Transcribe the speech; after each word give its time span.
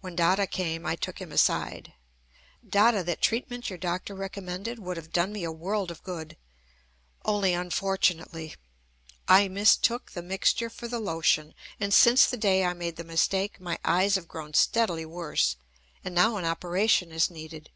When 0.00 0.16
Dada 0.16 0.46
came, 0.46 0.86
I 0.86 0.96
took 0.96 1.18
him 1.18 1.30
aside: 1.30 1.92
"Dada, 2.66 3.02
that 3.04 3.20
treatment 3.20 3.68
your 3.68 3.76
doctor 3.78 4.14
recommended 4.14 4.78
would 4.78 4.96
have 4.96 5.12
done 5.12 5.34
me 5.34 5.44
a 5.44 5.52
world 5.52 5.90
of 5.90 6.02
good; 6.02 6.38
only 7.26 7.52
unfortunately. 7.52 8.54
I 9.28 9.48
mistook 9.48 10.12
the 10.12 10.22
mixture 10.22 10.70
for 10.70 10.88
the 10.88 10.98
lotion. 10.98 11.52
And 11.78 11.92
since 11.92 12.24
the 12.24 12.38
day 12.38 12.64
I 12.64 12.72
made 12.72 12.96
the 12.96 13.04
mistake, 13.04 13.60
my 13.60 13.78
eyes 13.84 14.14
have 14.14 14.28
grown 14.28 14.54
steadily 14.54 15.04
worse; 15.04 15.56
and 16.02 16.14
now 16.14 16.38
an 16.38 16.46
operation 16.46 17.12
is 17.12 17.30
needed." 17.30 17.68